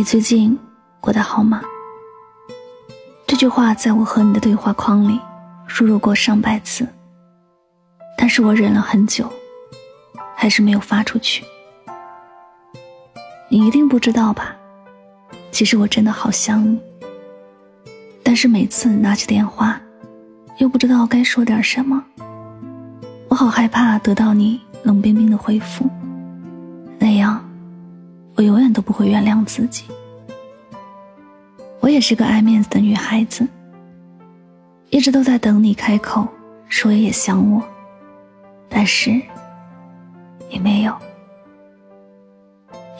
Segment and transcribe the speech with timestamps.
[0.00, 0.58] 你最近
[0.98, 1.60] 过得好吗？
[3.26, 5.20] 这句话在我和你的对话框里
[5.66, 6.88] 输入过上百次，
[8.16, 9.30] 但是我忍了很久，
[10.34, 11.44] 还是没有发出去。
[13.50, 14.56] 你一定不知道吧？
[15.52, 16.80] 其实我真的好想你，
[18.22, 19.78] 但是每次拿起电话，
[20.56, 22.02] 又不知道该说点什么。
[23.28, 25.84] 我好害怕得到你冷冰冰的回复，
[28.40, 29.84] 我永远都不会原谅自己。
[31.78, 33.46] 我也是个爱面子的女孩子，
[34.88, 36.26] 一直都在等你开口
[36.66, 37.62] 说也想我，
[38.66, 39.10] 但是
[40.48, 40.96] 也没有。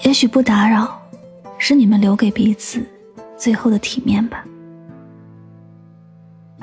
[0.04, 1.00] 也许不打扰，
[1.56, 2.86] 是你们留给彼此
[3.34, 4.44] 最后的体面吧。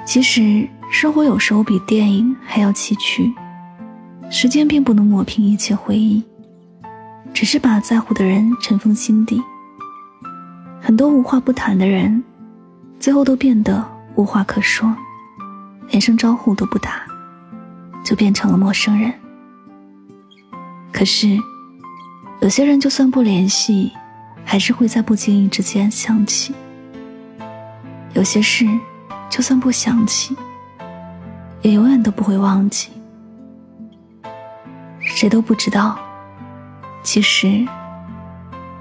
[0.06, 3.34] 其实生活有时候比电影还要崎岖，
[4.30, 6.24] 时间并不能抹平一切回忆。
[7.34, 9.42] 只是把在乎的人尘封心底。
[10.82, 12.24] 很多无话不谈的人，
[13.00, 14.96] 最后都变得无话可说，
[15.90, 17.02] 连声招呼都不打，
[18.04, 19.14] 就变成了陌生人。
[20.92, 21.38] 可是，
[22.42, 23.92] 有些人就算不联系，
[24.44, 26.54] 还是会在不经意之间想起；
[28.14, 28.66] 有些事，
[29.30, 30.36] 就算不想起，
[31.62, 32.90] 也永远都不会忘记。
[35.00, 36.00] 谁都不知道。
[37.08, 37.66] 其实，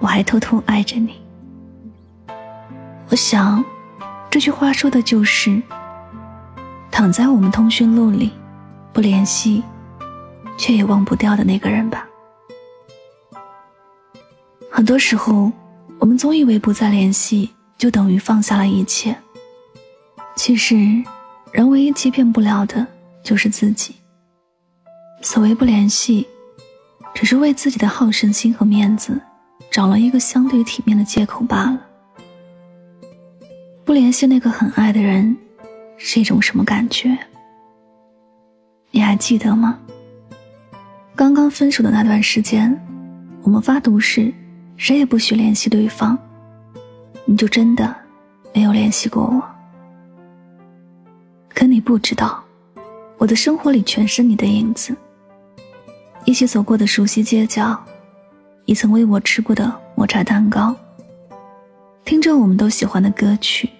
[0.01, 1.15] 我还偷偷爱着你。
[3.09, 3.65] 我想，
[4.29, 5.63] 这句话说的就是，
[6.91, 8.33] 躺在我们通讯录里，
[8.93, 9.63] 不联系，
[10.59, 12.05] 却也忘不掉的那个人吧。
[14.73, 15.53] 很多时候，
[16.01, 19.17] 我们总以为不再联系就等于放下了一切。
[20.35, 20.75] 其实，
[21.53, 22.85] 人唯一欺骗不了的
[23.23, 23.95] 就是自己。
[25.23, 26.27] 所谓不联系。
[27.17, 29.19] 只是为自己的好胜心和面子
[29.71, 31.81] 找了一个相对体面的借口罢了。
[33.87, 35.35] 不联系那个很爱的人，
[35.97, 37.17] 是一种什么感觉？
[38.91, 39.79] 你还记得吗？
[41.15, 42.79] 刚刚分手的那段时间，
[43.41, 44.31] 我们发毒誓，
[44.77, 46.19] 谁也不许联系对方。
[47.25, 47.97] 你就真的
[48.55, 49.43] 没有联系过我？
[51.49, 52.45] 可你不知道，
[53.17, 54.95] 我的生活里全是你的影子。
[56.27, 57.81] 一起走过的熟悉街角，
[58.65, 60.75] 你曾为我吃过的抹茶蛋糕，
[62.05, 63.71] 听着我们都喜欢的歌曲，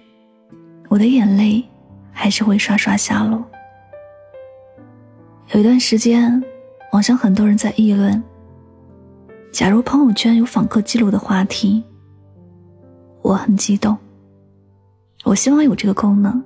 [0.87, 1.61] 我的眼泪
[2.09, 3.43] 还是会刷刷下落。
[5.51, 6.41] 有一段时间，
[6.93, 8.23] 网上很多人在议论：
[9.51, 11.83] 假如朋友圈有访客记录的话题，
[13.23, 13.95] 我很激动。
[15.25, 16.41] 我希望有这个功能，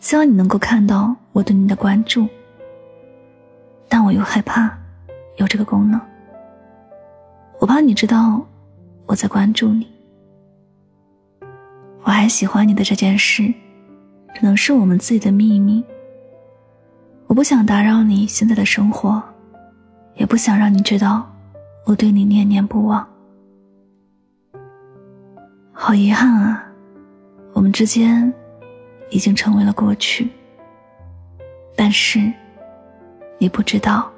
[0.00, 2.26] 希望你能够看到我对你的关注。
[3.88, 4.76] 但我又害怕
[5.36, 6.00] 有这个功能，
[7.60, 8.44] 我怕你知道
[9.06, 9.86] 我在关注你，
[12.02, 13.42] 我还喜欢你的这件事，
[14.34, 15.84] 只能是我们自己的秘密。
[17.26, 19.22] 我不想打扰你现在的生活，
[20.14, 21.30] 也不想让你知道
[21.86, 23.06] 我对你念念不忘。
[25.72, 26.64] 好遗憾啊，
[27.52, 28.32] 我们之间
[29.10, 30.28] 已经成为了过去，
[31.76, 32.32] 但是。
[33.38, 34.10] 你不知道，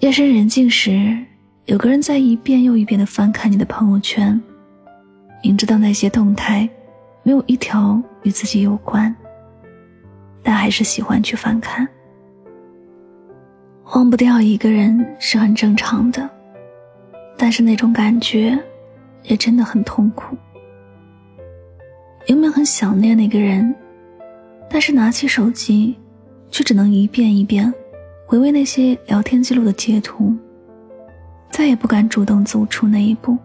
[0.00, 1.16] 夜深人静时，
[1.66, 4.40] 有个人在一遍又一遍的翻看你的朋友圈，
[5.42, 6.68] 明知道那些动态
[7.22, 9.14] 没有一条与自己有关，
[10.42, 11.86] 但还是喜欢去翻看。
[13.94, 16.28] 忘不掉一个人是很正常的，
[17.36, 18.58] 但是那种感觉
[19.22, 20.36] 也真的很痛苦。
[22.26, 23.72] 明明很想念那个人，
[24.68, 25.96] 但是拿起手机。
[26.50, 27.72] 却只能一遍一遍
[28.26, 30.34] 回味那些聊天记录的截图，
[31.50, 33.36] 再也不敢主动走出那一步，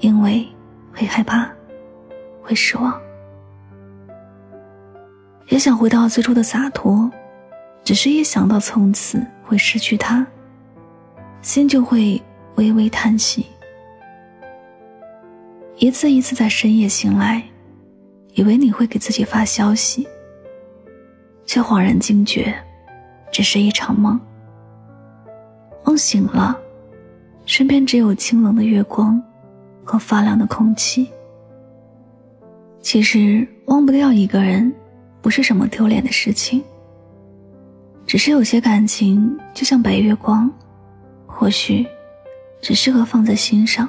[0.00, 0.46] 因为
[0.92, 1.50] 会害怕，
[2.42, 2.98] 会失望。
[5.48, 7.10] 也想回到最初的洒脱，
[7.84, 10.26] 只是一想到从此会失去他，
[11.42, 12.20] 心就会
[12.56, 13.46] 微微叹息。
[15.76, 17.42] 一次一次在深夜醒来，
[18.34, 20.06] 以为你会给自己发消息。
[21.50, 22.54] 却恍然惊觉，
[23.32, 24.16] 只是一场梦。
[25.84, 26.56] 梦醒了，
[27.44, 29.20] 身边只有清冷的月光
[29.82, 31.10] 和发凉的空气。
[32.80, 34.72] 其实忘不掉一个人，
[35.20, 36.62] 不是什么丢脸的事情。
[38.06, 40.48] 只是有些感情就像白月光，
[41.26, 41.84] 或许
[42.60, 43.88] 只适合放在心上。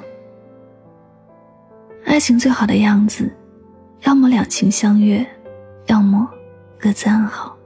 [2.06, 3.32] 爱情最好的样子，
[4.00, 5.24] 要么两情相悦，
[5.86, 6.28] 要么。
[6.82, 7.56] 各自安好。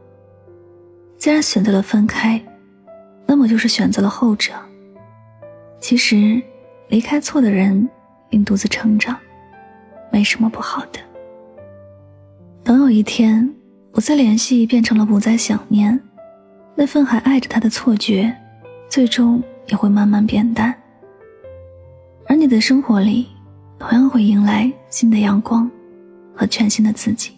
[1.17, 2.39] 既然选择了分开，
[3.27, 4.53] 那么就是选择了后者。
[5.81, 6.43] 其实，
[6.89, 7.89] 离开错的人，
[8.29, 9.17] 并独自成长，
[10.13, 11.01] 没什么不好的。
[12.63, 13.51] 等有一天，
[13.91, 15.99] 不再联系变成了不再想念，
[16.75, 18.37] 那份还爱着他的错觉，
[18.87, 20.75] 最终也会慢慢变淡。
[22.27, 23.29] 而你的生活里，
[23.79, 25.71] 同样会迎来新的阳光
[26.35, 27.36] 和全新的自己。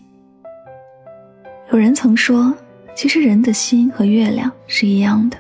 [1.71, 2.55] 有人曾说，
[2.95, 5.37] 其实人的心和月亮是一样的，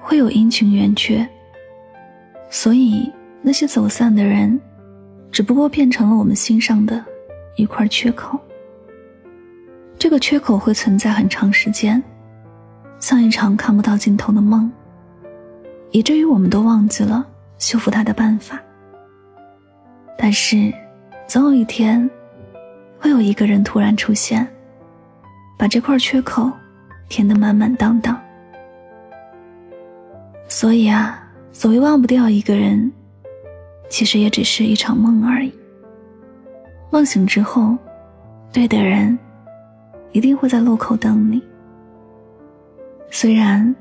[0.00, 1.28] 会有阴晴圆缺。
[2.48, 3.12] 所以
[3.42, 4.58] 那些走散的人，
[5.32, 7.04] 只不过变成了我们心上的
[7.56, 8.38] 一块缺口。
[9.98, 12.00] 这个缺口会存在很长时间，
[13.00, 14.70] 像一场看不到尽头的梦，
[15.90, 17.26] 以至于我们都忘记了
[17.58, 18.60] 修复它的办法。
[20.16, 20.72] 但是，
[21.26, 22.08] 总有一天，
[22.96, 24.46] 会有一个人突然出现，
[25.56, 26.50] 把这块缺口
[27.08, 28.18] 填得满满当当。
[30.48, 31.22] 所以啊。
[31.58, 32.92] 所谓忘不掉一个人，
[33.88, 35.50] 其实也只是一场梦而已。
[36.90, 37.74] 梦醒之后，
[38.52, 39.18] 对的人
[40.12, 41.42] 一定会在路口等你。
[43.10, 43.74] 虽然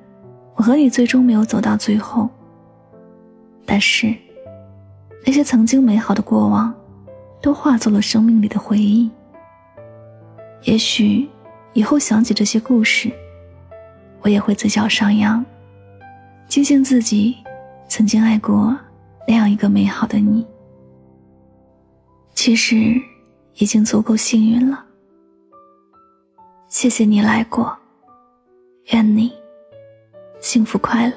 [0.56, 2.30] 我和你最终没有走到最后，
[3.66, 4.16] 但是
[5.26, 6.74] 那些曾经美好的过往，
[7.42, 9.12] 都化作了生命里的回忆。
[10.64, 11.28] 也许
[11.76, 13.12] 以后想起这些故事，
[14.22, 15.46] 我也会嘴角上扬，
[16.48, 17.36] 庆幸自己。
[17.88, 18.76] 曾经爱过
[19.28, 20.44] 那样一个美好的你，
[22.34, 23.00] 其实
[23.56, 24.84] 已经足够幸运了。
[26.68, 27.78] 谢谢你来过，
[28.92, 29.32] 愿你
[30.40, 31.14] 幸福快乐。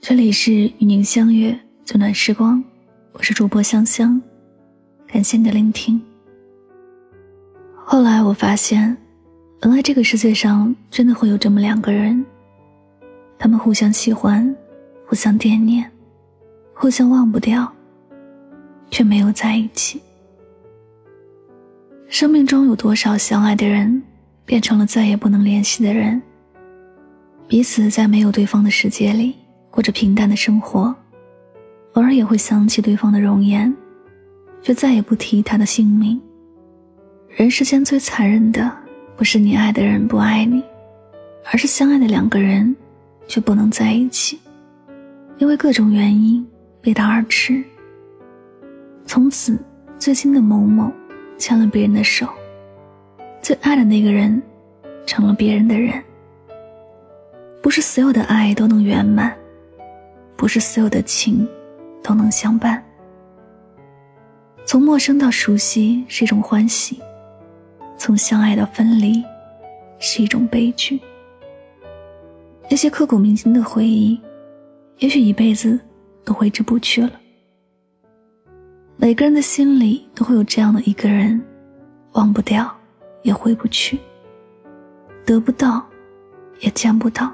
[0.00, 2.64] 这里是与您相约最暖时光，
[3.12, 4.18] 我是主播香香，
[5.06, 6.00] 感谢你的聆听。
[7.74, 8.96] 后来我发现。
[9.62, 12.24] 原来这个世界上真的会有这么两个人，
[13.36, 14.54] 他们互相喜欢，
[15.06, 15.90] 互相惦念，
[16.72, 17.66] 互相忘不掉，
[18.90, 20.00] 却没有在一起。
[22.06, 24.00] 生命中有多少相爱的人，
[24.44, 26.22] 变成了再也不能联系的人？
[27.48, 29.34] 彼此在没有对方的世界里
[29.70, 30.94] 过着平淡的生活，
[31.94, 33.74] 偶尔也会想起对方的容颜，
[34.62, 36.20] 却再也不提他的姓名。
[37.28, 38.86] 人世间最残忍的。
[39.16, 40.62] 不是你爱的人不爱你，
[41.50, 42.76] 而是相爱的两个人
[43.26, 44.38] 却不能在一起，
[45.38, 46.46] 因为各种原因
[46.82, 47.64] 背道而驰。
[49.06, 49.58] 从此，
[49.98, 50.92] 最亲的某某
[51.38, 52.28] 牵了别人的手，
[53.40, 54.42] 最爱的那个人
[55.06, 55.94] 成了别人的人。
[57.62, 59.34] 不是所有的爱都能圆满，
[60.36, 61.48] 不是所有的情
[62.02, 62.84] 都能相伴。
[64.66, 67.00] 从陌生到熟悉是一种欢喜。
[67.96, 69.22] 从相爱到分离，
[70.00, 71.00] 是一种悲剧。
[72.68, 74.20] 那些刻骨铭心的回忆，
[74.98, 75.78] 也许一辈子
[76.24, 77.12] 都挥之不去了。
[78.96, 81.40] 每个人的心里都会有这样的一个人，
[82.12, 82.68] 忘不掉，
[83.22, 83.98] 也回不去，
[85.24, 85.86] 得不到，
[86.58, 87.32] 也见不到。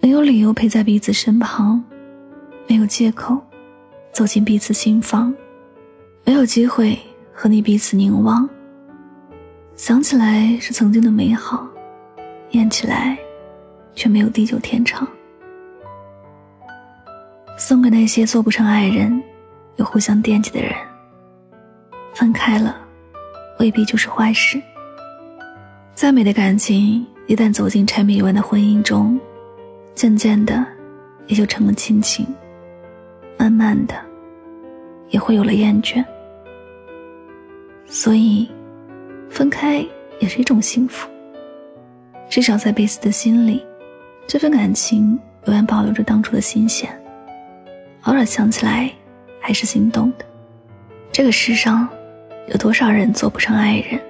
[0.00, 1.82] 没有理由陪在彼此身旁，
[2.66, 3.38] 没有借口
[4.12, 5.32] 走进彼此心房，
[6.30, 6.96] 没有机会
[7.32, 8.48] 和你彼此凝望。
[9.74, 11.66] 想起来是曾经的美好，
[12.50, 13.18] 念起来
[13.96, 15.04] 却没有地久天长。
[17.58, 19.20] 送给那些做不成爱人
[19.74, 20.72] 又互相惦记的人。
[22.14, 22.76] 分开了，
[23.58, 24.62] 未必就是坏事。
[25.94, 29.18] 再美的感情，一旦走进柴米油盐的婚姻中，
[29.96, 30.64] 渐渐的
[31.26, 32.24] 也就成了亲情，
[33.36, 33.96] 慢慢的
[35.08, 36.04] 也会有了厌倦。
[37.90, 38.48] 所以。
[39.32, 39.86] 分开
[40.18, 41.08] 也是一种幸福，
[42.28, 43.64] 至少在彼此的心里，
[44.26, 45.16] 这份感情
[45.46, 46.90] 永远保留着当初的新鲜。
[48.02, 48.90] 偶尔想起来，
[49.40, 50.24] 还是心动的。
[51.12, 51.88] 这个世上，
[52.48, 54.00] 有多少人做不成爱人，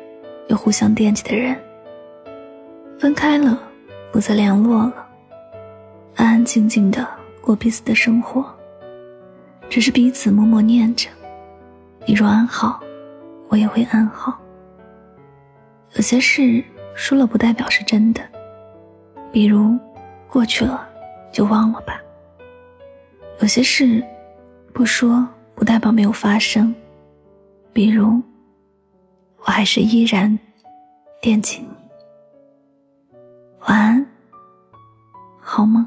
[0.49, 1.55] 又互相惦记的人？
[2.99, 3.61] 分开了，
[4.11, 5.07] 不再联络了，
[6.17, 7.07] 安安静静的
[7.43, 8.45] 过彼此的生活，
[9.69, 11.11] 只是彼此默默念着：
[12.07, 12.83] 你若安好，
[13.51, 14.41] 我也会安好。
[15.95, 16.65] 有些事
[16.95, 18.23] 说了不代表是真的，
[19.33, 19.77] 比如
[20.29, 20.89] 过去了
[21.33, 22.01] 就忘了吧。
[23.41, 24.03] 有些事
[24.73, 26.73] 不说不代表没有发生，
[27.73, 28.23] 比如
[29.39, 30.39] 我还是依然
[31.21, 31.69] 惦记你。
[33.67, 34.07] 晚安，
[35.41, 35.85] 好梦。